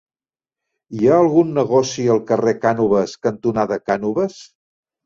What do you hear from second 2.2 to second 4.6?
carrer Cànoves cantonada Cànoves?